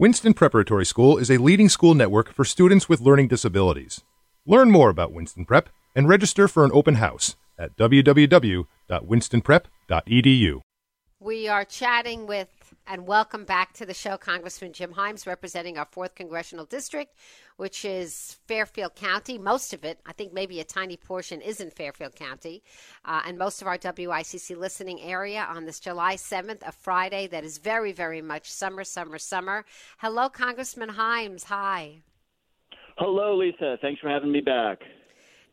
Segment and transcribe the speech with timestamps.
[0.00, 4.02] Winston Preparatory School is a leading school network for students with learning disabilities.
[4.46, 10.60] Learn more about Winston Prep and register for an open house at www.winstonprep.edu.
[11.18, 12.48] We are chatting with
[12.90, 17.14] and welcome back to the show Congressman Jim Himes representing our 4th Congressional District,
[17.58, 19.36] which is Fairfield County.
[19.36, 22.62] Most of it, I think maybe a tiny portion, is in Fairfield County.
[23.04, 27.44] Uh, and most of our WICC listening area on this July 7th, a Friday that
[27.44, 29.66] is very, very much summer, summer, summer.
[29.98, 31.44] Hello, Congressman Himes.
[31.44, 31.98] Hi.
[32.96, 33.76] Hello, Lisa.
[33.82, 34.78] Thanks for having me back.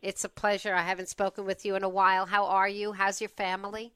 [0.00, 0.74] It's a pleasure.
[0.74, 2.24] I haven't spoken with you in a while.
[2.24, 2.92] How are you?
[2.92, 3.92] How's your family?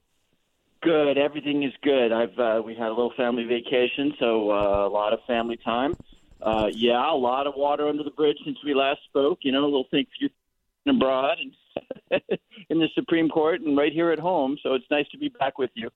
[0.82, 1.18] Good.
[1.18, 2.10] Everything is good.
[2.10, 5.94] I've uh, we had a little family vacation, so uh, a lot of family time.
[6.41, 9.40] Uh, yeah, a lot of water under the bridge since we last spoke.
[9.42, 10.06] You know, a little thing
[10.88, 12.22] abroad and
[12.70, 14.56] in the Supreme Court and right here at home.
[14.62, 15.90] So it's nice to be back with you.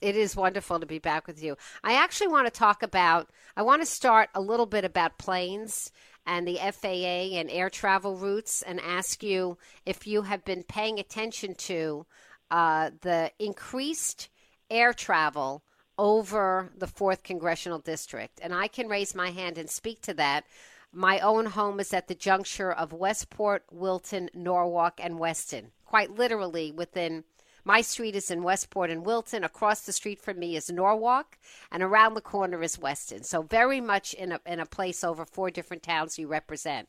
[0.00, 1.56] It is wonderful to be back with you.
[1.82, 3.30] I actually want to talk about.
[3.56, 5.90] I want to start a little bit about planes
[6.24, 9.56] and the FAA and air travel routes, and ask you
[9.86, 12.06] if you have been paying attention to
[12.50, 14.28] uh, the increased
[14.70, 15.62] air travel
[15.98, 18.38] over the 4th Congressional District.
[18.42, 20.44] And I can raise my hand and speak to that.
[20.92, 25.72] My own home is at the juncture of Westport, Wilton, Norwalk, and Weston.
[25.84, 27.24] Quite literally, within
[27.64, 29.44] my street is in Westport and Wilton.
[29.44, 31.36] Across the street from me is Norwalk,
[31.70, 33.24] and around the corner is Weston.
[33.24, 36.88] So very much in a in a place over four different towns you represent.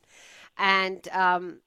[0.57, 1.59] And um,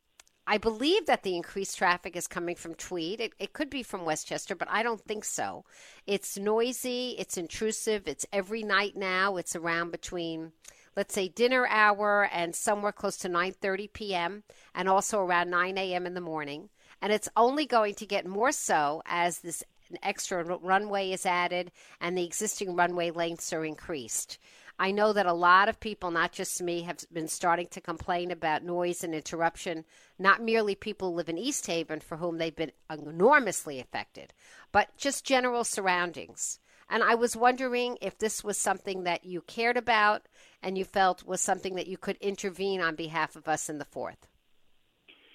[0.47, 3.21] I believe that the increased traffic is coming from Tweed.
[3.21, 5.65] It, it could be from Westchester, but I don't think so.
[6.07, 9.37] It's noisy, it's intrusive, it's every night now.
[9.37, 10.53] It's around between
[10.97, 14.43] let's say dinner hour and somewhere close to 9:30 p.m.
[14.75, 16.07] and also around 9 a.m.
[16.07, 16.69] in the morning.
[17.01, 19.65] And it's only going to get more so as this
[20.03, 21.71] extra runway is added
[22.01, 24.39] and the existing runway lengths are increased.
[24.79, 28.31] I know that a lot of people, not just me, have been starting to complain
[28.31, 29.85] about noise and interruption.
[30.19, 34.33] Not merely people who live in East Haven for whom they've been enormously affected,
[34.73, 36.59] but just general surroundings.
[36.89, 40.27] And I was wondering if this was something that you cared about
[40.63, 43.85] and you felt was something that you could intervene on behalf of us in the
[43.85, 44.27] fourth.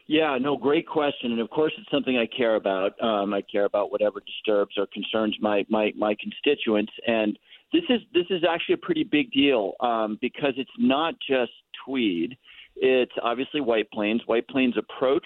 [0.07, 3.01] Yeah, no, great question, and of course it's something I care about.
[3.03, 7.37] Um, I care about whatever disturbs or concerns my my my constituents, and
[7.73, 11.51] this is this is actually a pretty big deal um, because it's not just
[11.85, 12.37] Tweed.
[12.77, 15.25] It's obviously White Plains, White Plains approach,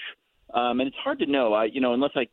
[0.56, 1.54] um, and it's hard to know.
[1.54, 2.28] I, you know, unless I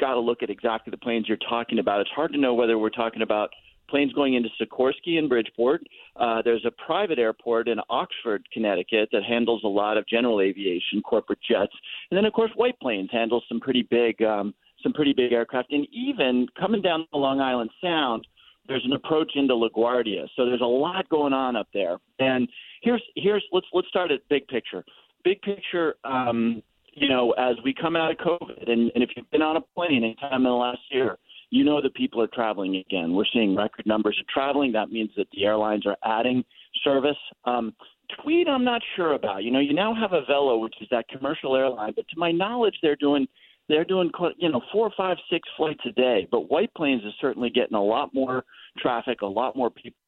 [0.00, 2.78] got to look at exactly the planes you're talking about, it's hard to know whether
[2.78, 3.50] we're talking about
[3.92, 5.82] planes going into Sikorsky and Bridgeport.
[6.16, 11.02] Uh, there's a private airport in Oxford, Connecticut, that handles a lot of general aviation,
[11.04, 11.72] corporate jets,
[12.10, 15.70] and then of course White Plains handles some pretty big, um, some pretty big aircraft,
[15.72, 18.26] and even coming down the Long Island Sound
[18.68, 20.28] there's an approach into LaGuardia.
[20.36, 21.98] So there's a lot going on up there.
[22.20, 22.48] And
[22.80, 24.84] here's here's let's let's start at big picture.
[25.24, 26.62] Big picture, um,
[26.94, 29.60] you know, as we come out of COVID, and, and if you've been on a
[29.74, 31.16] plane anytime in the last year,
[31.52, 33.12] you know that people are traveling again.
[33.12, 34.72] We're seeing record numbers of traveling.
[34.72, 36.42] That means that the airlines are adding
[36.82, 37.16] service.
[37.44, 37.74] Um,
[38.22, 39.44] Tweed, I'm not sure about.
[39.44, 42.74] You know, you now have Avelo, which is that commercial airline, but to my knowledge,
[42.82, 43.26] they're doing
[43.68, 46.26] they're doing you know four, five, six flights a day.
[46.30, 48.44] But White Plains is certainly getting a lot more
[48.78, 49.98] traffic, a lot more people.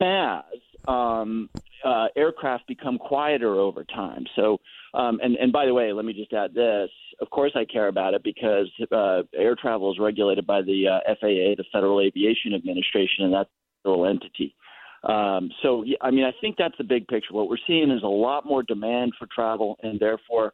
[0.00, 1.48] As um,
[1.84, 4.24] uh, aircraft become quieter over time.
[4.34, 4.58] So,
[4.94, 6.90] um, and, and by the way, let me just add this.
[7.20, 11.14] Of course, I care about it because uh, air travel is regulated by the uh,
[11.20, 14.54] FAA, the Federal Aviation Administration, and that's a federal entity.
[15.04, 17.32] Um, so, I mean, I think that's the big picture.
[17.32, 20.52] What we're seeing is a lot more demand for travel, and therefore,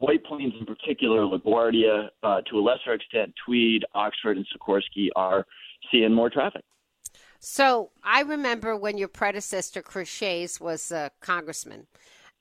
[0.00, 5.44] White Plains in particular, LaGuardia, uh, to a lesser extent, Tweed, Oxford, and Sikorsky are
[5.90, 6.64] seeing more traffic.
[7.40, 11.86] So I remember when your predecessor, Shays, was a congressman,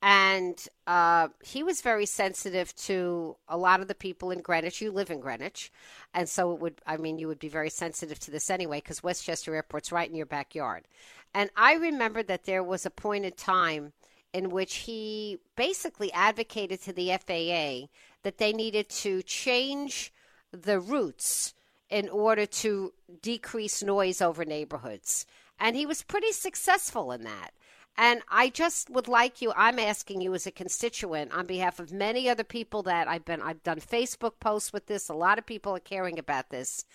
[0.02, 4.82] and uh, he was very sensitive to a lot of the people in Greenwich.
[4.82, 5.72] You live in Greenwich,
[6.14, 6.82] and so it would.
[6.86, 10.16] I mean, you would be very sensitive to this anyway, because Westchester Airport's right in
[10.16, 10.86] your backyard.
[11.34, 13.94] And I remember that there was a point in time
[14.34, 17.88] in which he basically advocated to the FAA
[18.24, 20.12] that they needed to change
[20.52, 21.54] the routes
[21.90, 25.26] in order to decrease noise over neighborhoods.
[25.60, 27.52] And he was pretty successful in that.
[27.98, 31.92] And I just would like you, I'm asking you as a constituent on behalf of
[31.92, 35.10] many other people that I've been, I've done Facebook posts with this.
[35.10, 36.86] A lot of people are caring about this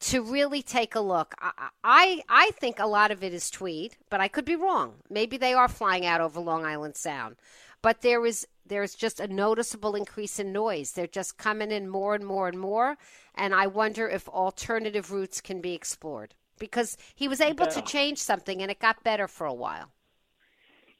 [0.00, 1.34] to really take a look.
[1.40, 4.94] I, I, I think a lot of it is Tweed, but I could be wrong.
[5.10, 7.36] Maybe they are flying out over Long Island Sound.
[7.82, 10.92] But there is there's just a noticeable increase in noise.
[10.92, 12.96] They're just coming in more and more and more.
[13.34, 17.72] And I wonder if alternative routes can be explored because he was able yeah.
[17.72, 19.90] to change something and it got better for a while.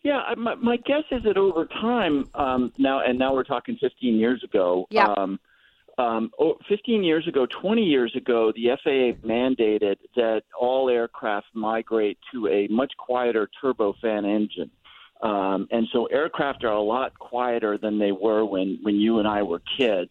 [0.02, 4.16] Yeah, my, my guess is that over time, um, now and now we're talking 15
[4.16, 4.86] years ago.
[4.90, 5.14] Yeah.
[5.16, 5.38] Um,
[5.98, 6.30] um,
[6.68, 12.66] 15 years ago, 20 years ago, the FAA mandated that all aircraft migrate to a
[12.68, 14.70] much quieter turbofan engine.
[15.22, 19.28] Um, and so aircraft are a lot quieter than they were when, when you and
[19.28, 20.10] I were kids.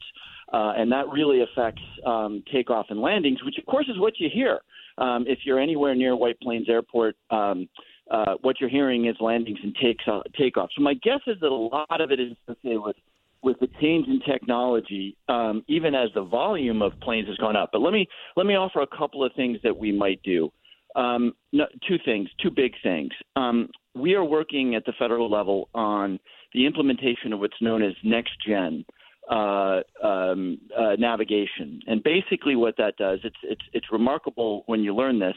[0.52, 4.30] Uh, and that really affects um, takeoff and landings, which, of course, is what you
[4.34, 4.60] hear.
[4.98, 7.70] Um, if you're anywhere near White Plains Airport, um,
[8.12, 10.70] uh, what you're hearing is landings and takes, uh, takeoffs.
[10.76, 12.96] So my guess is that a lot of it is associated with
[13.42, 17.70] with the change in technology, um, even as the volume of planes has gone up.
[17.72, 20.52] But let me let me offer a couple of things that we might do.
[20.96, 23.12] Um, no, two things, two big things.
[23.36, 26.20] Um, we are working at the federal level on
[26.54, 28.86] the implementation of what's known as next gen
[29.30, 34.96] uh, um, uh, navigation, and basically what that does, it's it's it's remarkable when you
[34.96, 35.36] learn this.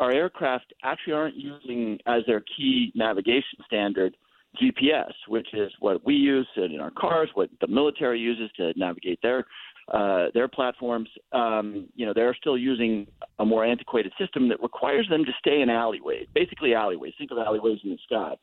[0.00, 4.16] Our aircraft actually aren't using as their key navigation standard
[4.62, 9.20] GPS, which is what we use in our cars, what the military uses to navigate
[9.22, 9.44] their
[9.92, 11.08] uh, their platforms.
[11.32, 13.06] Um, you know, they're still using
[13.38, 17.14] a more antiquated system that requires them to stay in alleyways, basically alleyways.
[17.18, 18.36] Think of alleyways in the sky.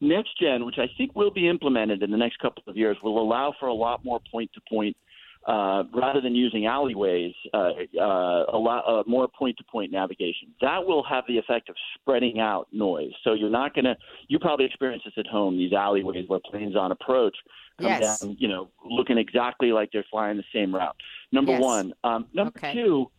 [0.00, 3.20] Next gen, which I think will be implemented in the next couple of years, will
[3.20, 4.96] allow for a lot more point to point
[5.48, 10.48] uh, rather than using alleyways, uh, uh, a lot uh, more point-to-point navigation.
[10.60, 13.12] That will have the effect of spreading out noise.
[13.24, 13.96] So you're not going to.
[14.28, 15.56] You probably experience this at home.
[15.56, 17.34] These alleyways where planes on approach
[17.80, 18.20] come yes.
[18.20, 20.96] down, you know, looking exactly like they're flying the same route.
[21.32, 21.62] Number yes.
[21.62, 21.94] one.
[22.04, 22.74] Um, number okay.
[22.74, 23.10] two.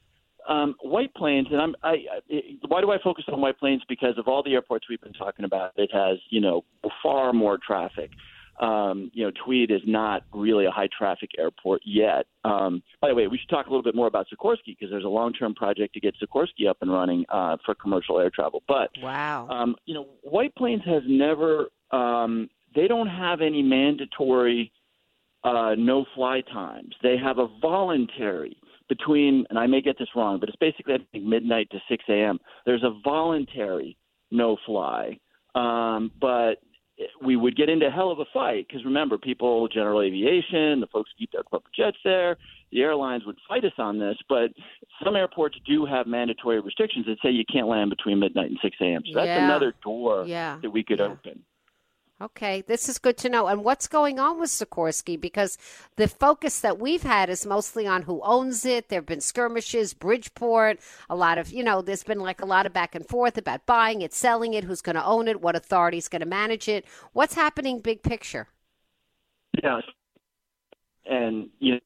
[0.48, 1.76] Um, white plains, and I'm.
[1.84, 3.82] I, I, why do I focus on white plains?
[3.90, 6.64] Because of all the airports we've been talking about, it has you know
[7.04, 8.12] far more traffic
[8.60, 12.26] um, you know, Tweed is not really a high traffic airport yet.
[12.44, 15.06] Um, by the way, we should talk a little bit more about Sikorsky because there's
[15.06, 18.64] a long term project to get Sikorsky up and running uh, for commercial air travel.
[18.68, 21.70] But wow, um, you know, White Plains has never.
[21.92, 24.72] Um, they don't have any mandatory
[25.44, 26.94] uh, no fly times.
[27.02, 28.58] They have a voluntary
[28.90, 32.04] between, and I may get this wrong, but it's basically I think midnight to 6
[32.10, 32.40] a.m.
[32.66, 33.98] There's a voluntary
[34.32, 35.18] no fly,
[35.56, 36.56] um, but
[37.22, 40.88] we would get into a hell of a fight because remember, people, general aviation, the
[40.92, 42.38] folks who keep their corporate jets there.
[42.72, 44.52] The airlines would fight us on this, but
[45.04, 48.78] some airports do have mandatory restrictions that say you can't land between midnight and 6
[48.80, 49.02] a.m.
[49.08, 49.46] So that's yeah.
[49.46, 50.60] another door yeah.
[50.62, 51.06] that we could yeah.
[51.06, 51.44] open.
[52.22, 53.48] Okay, this is good to know.
[53.48, 55.20] And what's going on with Sikorsky?
[55.20, 55.58] Because
[55.96, 58.90] the focus that we've had is mostly on who owns it.
[58.90, 62.66] There have been skirmishes, Bridgeport, a lot of, you know, there's been like a lot
[62.66, 65.56] of back and forth about buying it, selling it, who's going to own it, what
[65.56, 66.86] authority is going to manage it.
[67.14, 68.48] What's happening big picture?
[69.64, 69.80] Yeah.
[71.10, 71.80] And, you know,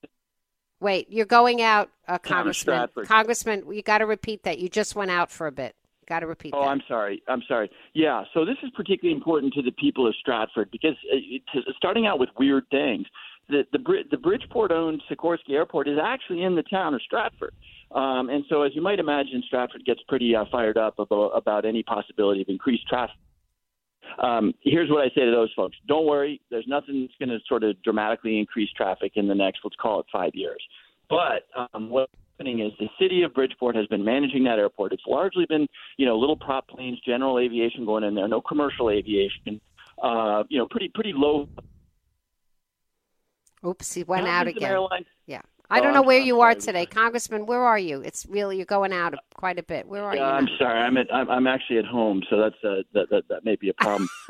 [0.80, 2.90] Wait, you're going out, uh, Congressman.
[3.06, 4.60] Congressman, you got to repeat that.
[4.60, 5.76] You just went out for a bit.
[6.08, 6.54] Got to repeat.
[6.56, 6.68] Oh, that.
[6.68, 7.22] I'm sorry.
[7.28, 7.70] I'm sorry.
[7.94, 8.24] Yeah.
[8.34, 11.18] So this is particularly important to the people of Stratford because uh,
[11.54, 13.06] to, starting out with weird things,
[13.50, 13.80] the the,
[14.12, 17.54] the Bridgeport-owned Sikorsky Airport is actually in the town of Stratford.
[17.92, 21.66] Um, and so, as you might imagine, Stratford gets pretty uh, fired up about, about
[21.66, 23.16] any possibility of increased traffic.
[24.22, 26.42] Um, here's what I say to those folks: Don't worry.
[26.50, 30.00] There's nothing that's going to sort of dramatically increase traffic in the next, let's call
[30.00, 30.62] it, five years.
[31.10, 34.94] But um, what happening is the city of Bridgeport has been managing that airport.
[34.94, 38.90] It's largely been, you know, little prop planes, general aviation going in there, no commercial
[38.90, 39.62] aviation.
[40.02, 41.48] Uh, you know, pretty pretty low.
[43.66, 44.70] Oops, he went out again.
[44.70, 45.42] Airlines, yeah.
[45.70, 46.52] I don't Oh, know I'm- where I'm you sorry.
[46.56, 47.46] are today, Congressman.
[47.46, 48.02] Where are you?
[48.02, 49.88] It's really you're going out quite a bit.
[49.88, 50.36] Where are Yeah, you?
[50.36, 50.80] I'm sorry.
[50.80, 53.70] I'm at, I'm, I'm actually at home, so that's uh, that, that that may be
[53.70, 54.10] a problem.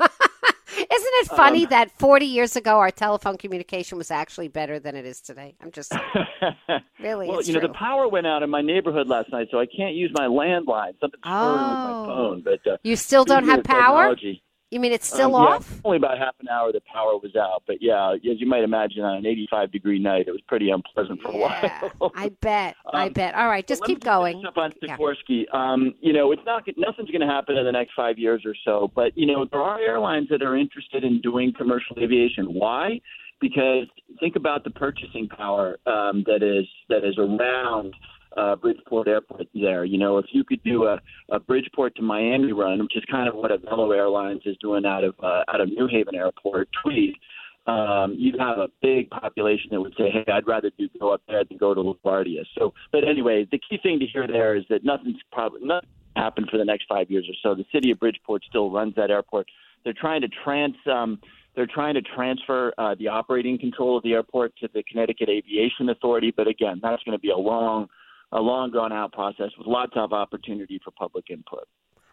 [0.66, 4.94] Isn't it funny Um, that 40 years ago our telephone communication was actually better than
[4.96, 5.54] it is today?
[5.62, 5.92] I'm just
[7.00, 7.28] really.
[7.28, 7.68] well, you know, true.
[7.68, 10.92] the power went out in my neighborhood last night, so I can't use my landline.
[11.00, 12.06] Something's wrong with my Oh.
[12.06, 12.42] phone.
[12.42, 14.02] But uh, you still don't have power.
[14.14, 14.42] technology.
[14.74, 15.80] You mean it's still Um, yeah, off?
[15.84, 17.62] only about half an hour the power was out.
[17.64, 21.22] But yeah, as you might imagine, on an 85 degree night, it was pretty unpleasant
[21.22, 22.12] for a while.
[22.16, 22.74] I bet.
[22.92, 23.36] I Um, bet.
[23.36, 24.44] All right, just keep going.
[24.44, 25.44] Up on Yeah.
[25.52, 28.56] Um, you know, it's not nothing's going to happen in the next five years or
[28.64, 28.90] so.
[28.96, 32.46] But you know, there are airlines that are interested in doing commercial aviation.
[32.52, 33.00] Why?
[33.40, 33.86] Because
[34.18, 37.94] think about the purchasing power um, that is that is around
[38.36, 39.46] uh, Bridgeport Airport.
[39.54, 41.00] There, you know, if you could do a,
[41.30, 45.04] a Bridgeport to Miami run, which is kind of what Avelo Airlines is doing out
[45.04, 47.14] of uh, out of New Haven Airport, Tweed
[47.66, 51.22] um, you'd have a big population that would say, "Hey, I'd rather do go up
[51.26, 54.64] there than go to LaGuardia." So, but anyway, the key thing to hear there is
[54.68, 57.54] that nothing's probably nothing happened for the next five years or so.
[57.54, 59.46] The city of Bridgeport still runs that airport.
[59.82, 60.76] They're trying to trans.
[60.86, 61.20] Um,
[61.56, 65.88] they're trying to transfer uh, the operating control of the airport to the Connecticut Aviation
[65.88, 67.88] Authority, but again, that's going to be a long,
[68.32, 71.66] a long drawn out process with lots of opportunity for public input.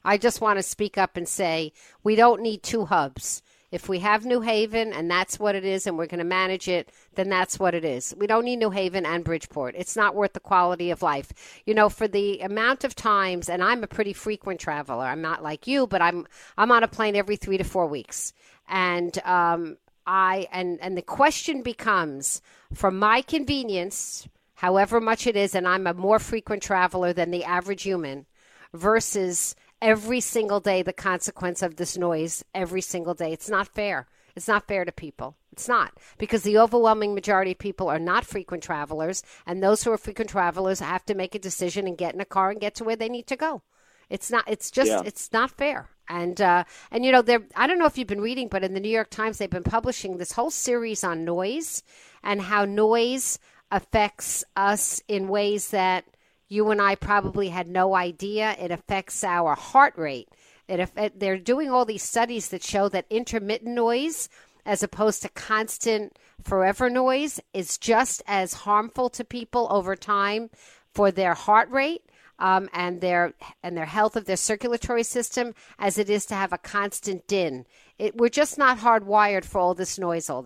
[0.04, 3.42] I just want to speak up and say we don't need two hubs.
[3.72, 6.68] If we have New Haven and that's what it is and we're going to manage
[6.68, 8.14] it, then that's what it is.
[8.18, 9.76] We don't need New Haven and Bridgeport.
[9.78, 11.62] It's not worth the quality of life.
[11.66, 15.06] You know, for the amount of times and I'm a pretty frequent traveler.
[15.06, 16.28] I'm not like you, but I'm
[16.58, 18.34] I'm on a plane every 3 to 4 weeks.
[18.68, 22.42] And um I and and the question becomes
[22.74, 24.28] for my convenience,
[24.62, 28.28] however much it is and I'm a more frequent traveler than the average human
[28.74, 33.34] versus every single day the consequence of this noise every single day.
[33.34, 34.06] It's not fair.
[34.36, 35.36] It's not fair to people.
[35.52, 39.92] It's not because the overwhelming majority of people are not frequent travelers, and those who
[39.92, 42.76] are frequent travelers have to make a decision and get in a car and get
[42.76, 43.64] to where they need to go.
[44.12, 44.46] It's not.
[44.48, 44.92] It's just.
[44.92, 45.02] Yeah.
[45.04, 45.90] It's not fair.
[46.08, 47.44] And uh, and you know, they're.
[47.56, 49.64] I don't know if you've been reading, but in the New York Times, they've been
[49.64, 51.84] publishing this whole series on noise
[52.24, 53.40] and how noise
[53.72, 56.06] affects us in ways that
[56.50, 58.56] you and I probably had no idea.
[58.60, 60.28] It affects our heart rate.
[60.68, 64.30] It, they're doing all these studies that show that intermittent noise,
[64.66, 70.50] as opposed to constant forever noise, is just as harmful to people over time
[70.94, 72.04] for their heart rate
[72.40, 76.52] um, and their and their health of their circulatory system as it is to have
[76.52, 77.66] a constant din.
[77.98, 80.46] It, we're just not hardwired for all this noise all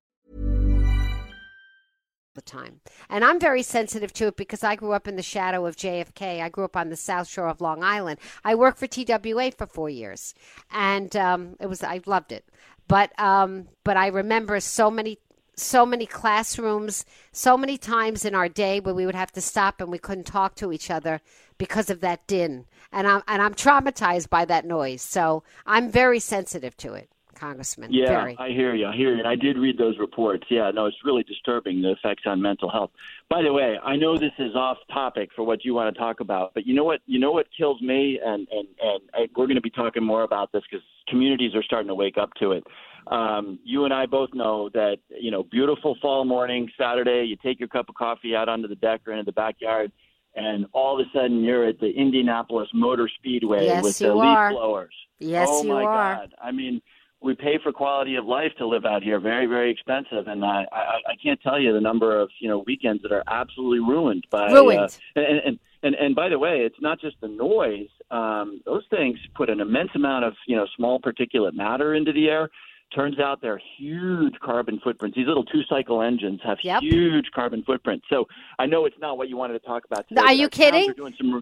[2.33, 2.81] The time.
[3.09, 6.41] And I'm very sensitive to it because I grew up in the shadow of JFK.
[6.41, 8.19] I grew up on the South Shore of Long Island.
[8.43, 10.33] I worked for TWA for four years,
[10.71, 12.45] and um, it was I loved it.
[12.87, 15.17] But um, but I remember so many
[15.55, 19.81] so many classrooms, so many times in our day where we would have to stop
[19.81, 21.21] and we couldn't talk to each other
[21.57, 22.65] because of that din.
[22.91, 25.01] And I'm and I'm traumatized by that noise.
[25.01, 27.09] So I'm very sensitive to it,
[27.41, 27.91] Congressman.
[27.91, 28.37] Yeah, very.
[28.37, 28.85] I hear you.
[28.85, 29.19] I hear you.
[29.19, 30.45] And I did read those reports.
[30.49, 32.91] Yeah, no, it's really disturbing the effects on mental health.
[33.29, 36.19] By the way, I know this is off topic for what you want to talk
[36.19, 37.01] about, but you know what?
[37.07, 40.21] You know what kills me, and and and I, we're going to be talking more
[40.21, 42.63] about this because communities are starting to wake up to it.
[43.07, 47.25] Um, you and I both know that you know, beautiful fall morning, Saturday.
[47.25, 49.91] You take your cup of coffee out onto the deck or into the backyard,
[50.35, 54.37] and all of a sudden you're at the Indianapolis Motor Speedway Yes, with the leaf
[54.51, 54.93] blowers.
[55.17, 56.15] Yes, oh you my are.
[56.17, 56.35] God!
[56.39, 56.81] I mean,
[57.21, 59.19] we pay for quality of life to live out here.
[59.19, 62.63] Very, very expensive, and I, I, I can't tell you the number of you know
[62.65, 64.79] weekends that are absolutely ruined by Ruined.
[65.15, 67.89] Uh, and, and and and by the way, it's not just the noise.
[68.09, 72.27] Um, those things put an immense amount of you know small particulate matter into the
[72.27, 72.49] air.
[72.93, 75.15] Turns out they're huge carbon footprints.
[75.15, 76.81] These little two-cycle engines have Yep.
[76.81, 78.05] huge carbon footprints.
[78.09, 78.27] So
[78.59, 80.09] I know it's not what you wanted to talk about.
[80.09, 80.89] Today, Are you kidding?
[80.89, 81.41] are doing some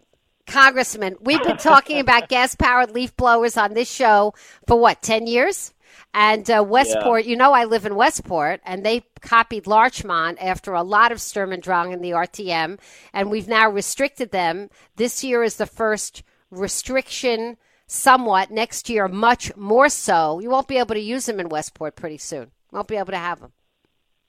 [0.50, 4.34] Congressman, we've been talking about gas powered leaf blowers on this show
[4.68, 5.74] for what, 10 years?
[6.14, 10.82] And uh, Westport, you know, I live in Westport, and they copied Larchmont after a
[10.82, 12.80] lot of Sturm and Drang in the RTM,
[13.14, 14.70] and we've now restricted them.
[14.96, 18.50] This year is the first restriction, somewhat.
[18.50, 20.40] Next year, much more so.
[20.40, 22.50] You won't be able to use them in Westport pretty soon.
[22.72, 23.52] Won't be able to have them.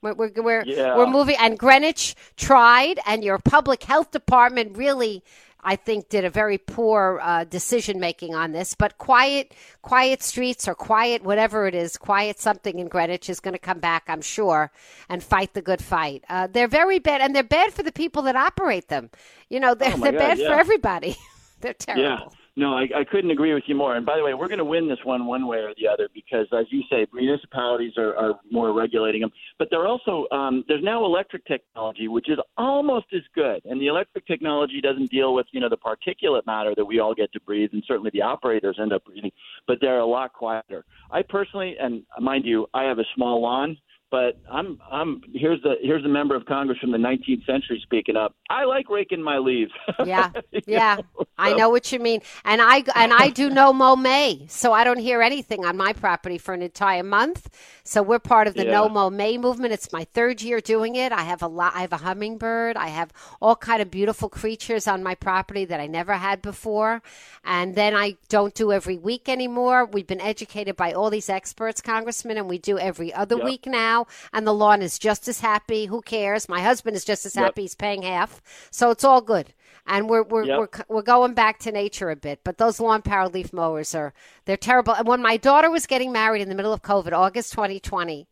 [0.03, 0.97] We're, we're, we're, Yeah.
[0.97, 5.23] we're moving, and Greenwich tried, and your public health department really,
[5.63, 8.75] I think, did a very poor uh, decision making on this.
[8.75, 13.55] But quiet, quiet streets or quiet whatever it is, quiet something in Greenwich is going
[13.55, 14.71] to come back, I'm sure,
[15.09, 16.25] and fight the good fight.
[16.29, 19.11] Uh, they're very bad, and they're bad for the people that operate them.
[19.49, 21.17] You know, they're, Oh, they're God, bad for everybody.
[21.61, 22.21] they're Yeah.
[22.61, 23.97] No, I, I couldn't agree with you more.
[23.97, 26.11] And by the way, we're going to win this one one way or the other
[26.13, 29.31] because, as you say, municipalities are, are more regulating them.
[29.59, 33.63] But they're also um, there's now electric technology, which is almost as good.
[33.65, 37.15] And the electric technology doesn't deal with you know the particulate matter that we all
[37.15, 39.33] get to breathe, and certainly the operators end up breathing.
[39.67, 40.85] But they're a lot quieter.
[41.11, 43.79] I personally, and mind you, I have a small lawn.
[44.11, 48.17] But I'm I'm here's the here's the member of Congress from the 19th century speaking
[48.17, 48.35] up.
[48.51, 49.71] I like raking my leaves.
[50.01, 50.33] Yeah,
[50.67, 54.47] yeah, know, I know what you mean, and I and I do no mow May,
[54.49, 57.49] so I don't hear anything on my property for an entire month.
[57.85, 58.71] So we're part of the Yeah.
[58.73, 59.73] no mow May movement.
[59.73, 61.13] It's my third year doing it.
[61.13, 61.73] I have a lot.
[61.77, 62.77] I have a hummingbird.
[62.77, 67.03] I have all kind of beautiful creatures on my property that I never had before,
[67.45, 69.85] and then I don't do every week anymore.
[69.87, 73.45] We've been educated by all these experts, Congressman, and we do every other Yep.
[73.45, 74.00] week now.
[74.33, 75.87] And the lawn is just as happy.
[75.87, 76.49] Who cares?
[76.49, 77.45] My husband is just as Yep.
[77.45, 77.63] happy.
[77.63, 79.55] He's paying half, so it's all good
[79.87, 80.59] and we're we're, Yep.
[80.59, 82.41] we're we're going back to nature a bit.
[82.45, 84.13] But those lawn power leaf mowers are
[84.45, 84.95] they're terrible.
[84.95, 88.29] And when my daughter was getting married in the middle of COVID, August 2020.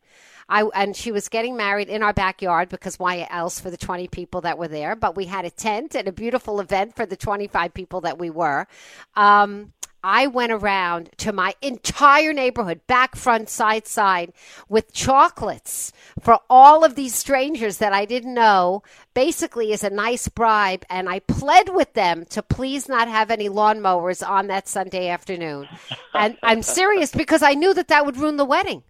[0.50, 4.09] I, and she was getting married in our backyard because why else for the 20
[4.09, 4.96] people that were there?
[4.96, 8.31] But we had a tent and a beautiful event for the 25 people that we
[8.31, 8.66] were.
[9.14, 14.32] Um, I went around to my entire neighborhood, back, front, side, side,
[14.68, 18.82] with chocolates for all of these strangers that I didn't know,
[19.14, 20.84] basically as a nice bribe.
[20.88, 25.68] And I pled with them to please not have any lawnmowers on that Sunday afternoon.
[26.14, 28.82] And I'm serious because I knew that that would ruin the wedding.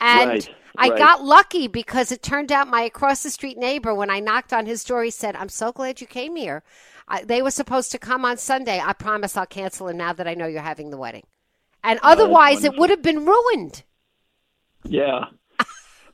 [0.00, 0.98] And Right, I right.
[0.98, 4.66] got lucky because it turned out my across the street neighbor, when I knocked on
[4.66, 6.62] his door, he said, I'm so glad you came here.
[7.08, 8.80] I, they were supposed to come on Sunday.
[8.84, 11.24] I promise I'll cancel it now that I know you're having the wedding.
[11.84, 13.84] And otherwise, it would have been ruined.
[14.84, 15.26] Yeah.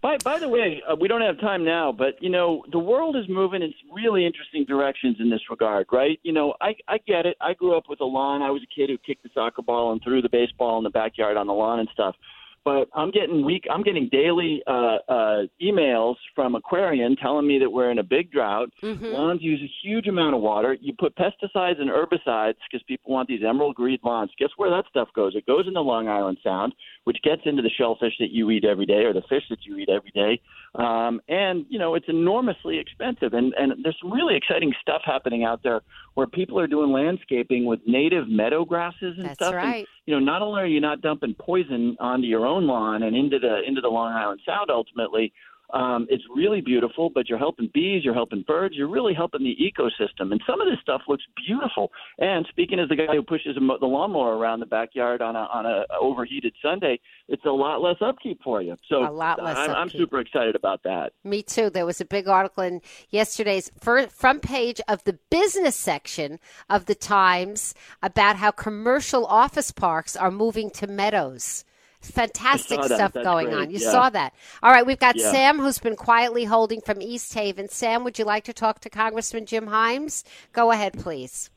[0.03, 3.17] by by the way, uh, we don't have time now, but you know the world
[3.17, 6.21] is moving in some really interesting directions in this regard, right?
[6.23, 7.37] You know, I I get it.
[7.41, 8.43] I grew up with a lawn.
[8.43, 10.91] I was a kid who kicked the soccer ball and threw the baseball in the
[10.91, 12.17] backyard on the lawn and stuff.
[12.65, 13.65] But I'm getting week.
[13.71, 18.31] I'm getting daily uh, uh, emails from Aquarion telling me that we're in a big
[18.31, 18.69] drought.
[19.13, 20.77] Lawns use a huge amount of water.
[20.81, 24.31] You put pesticides and herbicides because people want these emerald green lawns.
[24.39, 25.35] Guess where that stuff goes?
[25.35, 26.73] It goes into Long Island Sound,
[27.05, 29.77] which gets into the shellfish that you eat every day or the fish that you
[29.79, 30.41] eat every day.
[30.77, 33.35] Um, and you know it's enormously expensive.
[33.35, 35.83] And and there's some really exciting stuff happening out there
[36.15, 39.55] where people are doing landscaping with native meadow grasses and That's stuff.
[39.55, 39.87] And, right.
[40.07, 43.39] You know, not only are you not dumping poison onto your own lawn and into
[43.39, 45.33] the into the Long Island Sound ultimately,
[45.73, 47.11] um, it's really beautiful.
[47.11, 50.33] But you're helping bees, you're helping birds, you're really helping the ecosystem.
[50.33, 51.91] And some of this stuff looks beautiful.
[52.19, 55.37] And speaking as the guy who pushes a mo- the lawnmower around the backyard on
[55.37, 58.77] a on a overheated Sunday, it's a lot less upkeep for you.
[58.89, 61.13] So A lot less I'm, I'm super excited about that.
[61.25, 61.71] Me too.
[61.71, 62.81] There was a big article in
[63.11, 70.17] yesterday's front page of the business section of the Times about how commercial office parks
[70.17, 71.65] are moving to meadows.
[72.03, 72.95] Fantastic I saw that.
[72.97, 73.59] stuff That's going great.
[73.59, 73.71] on.
[73.71, 73.91] You Yeah.
[73.91, 74.35] saw that.
[74.63, 75.31] All right, we've got Yeah.
[75.31, 77.69] Sam who's been quietly holding from East Haven.
[77.69, 80.25] Sam, would you like to talk to Congressman Jim Himes?
[80.53, 81.51] Go ahead, please.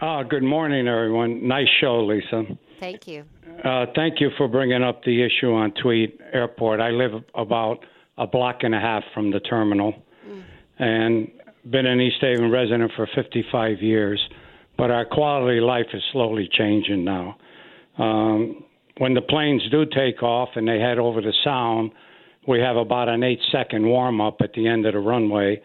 [0.00, 1.46] Uh, good morning, everyone.
[1.46, 2.44] Nice show, Lisa.
[2.80, 3.24] Thank you.
[3.64, 6.80] Uh, thank you for bringing up the issue on Tweed Airport.
[6.80, 7.84] I live about
[8.18, 9.94] a block and a half from the terminal
[10.78, 11.30] and
[11.70, 14.20] been an East Haven resident for 55 years,
[14.76, 17.36] but our quality of life is slowly changing now.
[17.96, 18.63] Um,
[18.98, 21.90] when the planes do take off and they head over the sound,
[22.46, 25.60] we have about an eight second warm up at the end of the runway.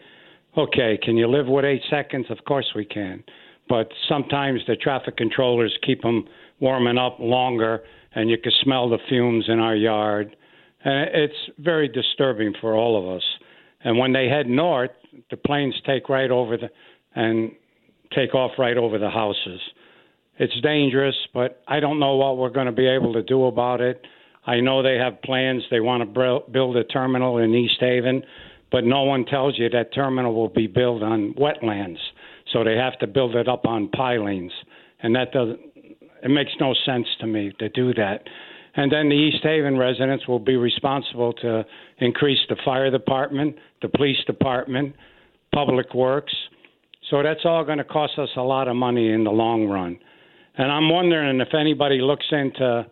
[0.56, 2.26] Okay, can you live with eight seconds?
[2.30, 3.22] Of course we can.
[3.70, 6.26] but sometimes the traffic controllers keep them
[6.58, 10.36] warming up longer, and you can smell the fumes in our yard.
[10.84, 13.22] And it's very disturbing for all of us.
[13.84, 14.90] And when they head north,
[15.30, 16.68] the planes take right over the
[17.14, 17.52] and
[18.12, 19.60] take off right over the houses.
[20.40, 23.82] It's dangerous, but I don't know what we're going to be able to do about
[23.82, 24.00] it.
[24.46, 25.62] I know they have plans.
[25.70, 28.22] They want to build a terminal in East Haven,
[28.72, 31.98] but no one tells you that terminal will be built on wetlands.
[32.54, 34.50] So they have to build it up on pilings,
[35.02, 35.60] and that doesn't.
[36.22, 38.22] It makes no sense to me to do that.
[38.76, 41.66] And then the East Haven residents will be responsible to
[41.98, 44.94] increase the fire department, the police department,
[45.54, 46.32] public works.
[47.10, 49.98] So that's all going to cost us a lot of money in the long run.
[50.60, 52.84] And I'm wondering if anybody looks into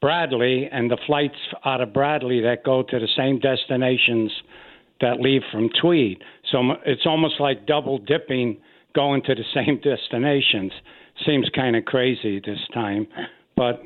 [0.00, 4.32] Bradley and the flights out of Bradley that go to the same destinations
[5.00, 6.20] that leave from Tweed.
[6.50, 8.56] So it's almost like double dipping
[8.92, 10.72] going to the same destinations.
[11.24, 13.06] Seems kind of crazy this time,
[13.56, 13.80] but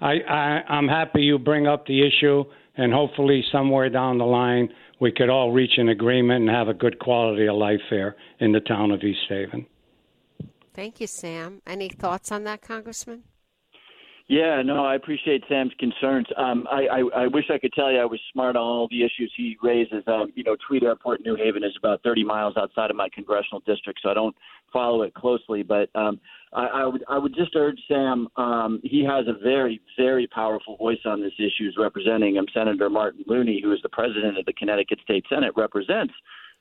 [0.00, 2.44] I, I I'm happy you bring up the issue,
[2.78, 6.74] and hopefully somewhere down the line we could all reach an agreement and have a
[6.74, 9.66] good quality of life here in the town of East Haven.
[10.80, 11.60] Thank you, Sam.
[11.66, 13.24] Any thoughts on that, Congressman?
[14.28, 16.26] Yeah, no, I appreciate Sam's concerns.
[16.38, 19.02] Um, I, I, I wish I could tell you I was smart on all the
[19.02, 20.02] issues he raises.
[20.06, 23.10] Um, you know, Tweed Airport, in New Haven, is about 30 miles outside of my
[23.12, 24.34] congressional district, so I don't
[24.72, 25.62] follow it closely.
[25.62, 26.18] But um,
[26.54, 28.28] I, I would I would just urge Sam.
[28.36, 31.68] Um, he has a very very powerful voice on this issue.
[31.68, 35.52] Is representing him, Senator Martin Looney, who is the president of the Connecticut State Senate,
[35.58, 36.14] represents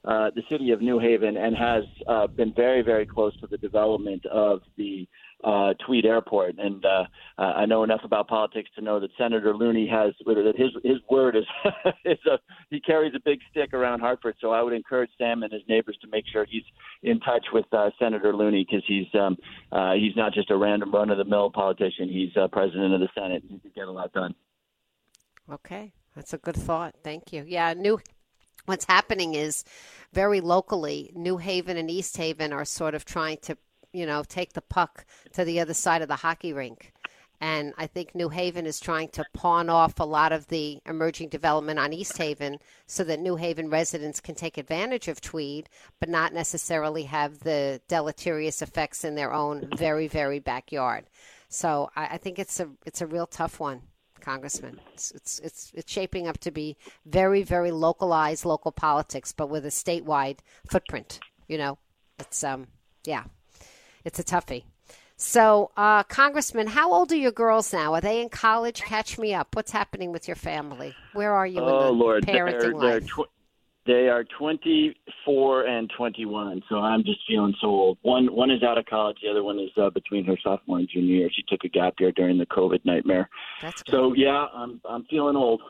[0.05, 3.57] uh, the city of New Haven and has uh, been very, very close to the
[3.57, 5.07] development of the
[5.43, 6.55] uh, Tweed Airport.
[6.57, 7.03] And uh,
[7.37, 11.35] I know enough about politics to know that Senator Looney has that his his word
[11.35, 11.43] is
[12.05, 14.35] is a he carries a big stick around Hartford.
[14.39, 16.63] So I would encourage Sam and his neighbors to make sure he's
[17.03, 19.37] in touch with uh, Senator Looney because he's um,
[19.71, 22.09] uh, he's not just a random run of the mill politician.
[22.09, 23.43] He's uh, president of the Senate.
[23.47, 24.33] He can get a lot done.
[25.51, 26.95] Okay, that's a good thought.
[27.03, 27.43] Thank you.
[27.47, 27.99] Yeah, New
[28.69, 29.65] what's happening is
[30.13, 33.57] very locally, New Haven and East Haven are sort of trying to,
[33.91, 36.93] you know, take the puck to the other side of the hockey rink.
[37.41, 41.29] And I think New Haven is trying to pawn off a lot of the emerging
[41.29, 46.09] development on East Haven so that New Haven residents can take advantage of Tweed, but
[46.09, 51.05] not necessarily have the deleterious effects in their own very, very backyard.
[51.47, 53.83] So I, I think it's a it's a real tough one.
[54.19, 54.79] Congressman.
[54.93, 59.65] It's, it's, it's it's shaping up to be very very localized local politics, but with
[59.65, 61.19] a statewide footprint.
[61.47, 61.77] You know,
[62.19, 62.67] it's um
[63.05, 63.23] yeah,
[64.05, 64.63] it's a toughie.
[65.21, 67.93] So, uh, Congressman, how old are your girls now?
[67.93, 68.81] Are they in college?
[68.81, 69.53] Catch me up.
[69.53, 70.95] What's happening with your family?
[71.11, 72.25] Where are you oh, in the Lord.
[72.25, 72.81] parenting they're, life?
[72.81, 73.29] They're tw-
[73.89, 77.97] they are 24 and 21, so I'm just feeling so old.
[78.03, 80.87] One one is out of college, the other one is uh, between her sophomore and
[80.87, 81.29] junior year.
[81.35, 83.27] She took a gap year during the COVID nightmare.
[83.61, 83.93] That's good.
[83.93, 85.61] So yeah, I'm I'm feeling old.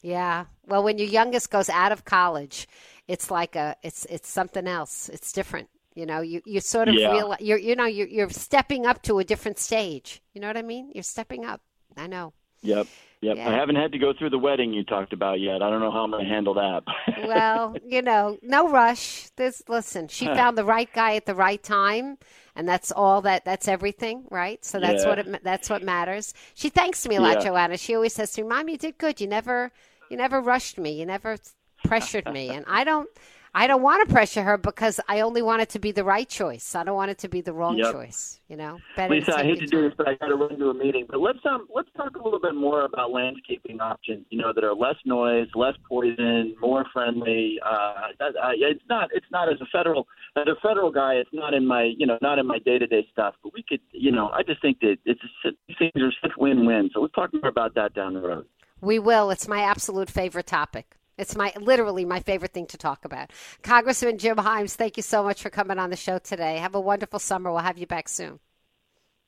[0.00, 0.46] Yeah.
[0.66, 2.66] Well, when your youngest goes out of college,
[3.06, 5.10] it's like a it's it's something else.
[5.10, 5.68] It's different.
[5.94, 7.12] You know, you you sort of Yeah.
[7.12, 10.22] realize you're you know you're you're stepping up to a different stage.
[10.32, 10.92] You know what I mean?
[10.94, 11.60] You're stepping up.
[11.96, 12.32] I know.
[12.62, 12.86] Yep.
[13.22, 13.36] Yep.
[13.36, 13.50] Yeah.
[13.50, 15.62] I haven't had to go through the wedding you talked about yet.
[15.62, 16.82] I don't know how I'm going to handle that.
[17.26, 19.28] Well, you know, no rush.
[19.36, 22.16] This listen, she found the right guy at the right time,
[22.56, 24.64] and that's all that that's everything, right?
[24.64, 25.08] So that's Yeah.
[25.10, 26.32] what it that's what matters.
[26.54, 27.50] She thanks me a lot, Yeah.
[27.50, 27.76] Joanna.
[27.76, 29.20] She always says to me, "Mom, you did good.
[29.20, 29.70] You never
[30.08, 30.92] you never rushed me.
[30.98, 31.36] You never
[31.84, 33.08] pressured me." And I don't
[33.52, 36.28] I don't want to pressure her because I only want it to be the right
[36.28, 36.74] choice.
[36.76, 37.92] I don't want it to be the wrong Yep.
[37.92, 38.80] choice, you know.
[38.96, 41.06] Better Lisa, I hate to do this, but I got to run to a meeting.
[41.08, 44.24] But let's um let's talk a little bit more about landscaping options.
[44.30, 47.58] You know that are less noise, less poison, more friendly.
[47.64, 51.14] Uh, it's not it's not as a federal as a federal guy.
[51.14, 53.34] It's not in my you know not in my day to day stuff.
[53.42, 56.66] But we could you know I just think that it's these things are such win
[56.66, 56.88] win.
[56.94, 58.46] So let's talk more about that down the road.
[58.80, 59.30] We will.
[59.30, 60.96] It's my absolute favorite topic.
[61.20, 63.30] It's my literally my favorite thing to talk about.
[63.62, 66.56] Congressman Jim Himes, thank you so much for coming on the show today.
[66.56, 67.50] Have a wonderful summer.
[67.50, 68.40] We'll have you back soon.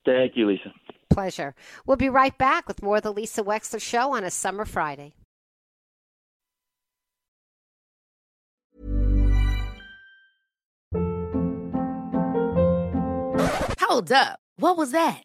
[0.06, 0.72] Thank you, Lisa.
[1.10, 1.54] Pleasure.
[1.84, 5.12] We'll be right back with more of the Lisa Wexler Show on a summer Friday.
[13.80, 14.38] Hold up.
[14.56, 15.24] What was that?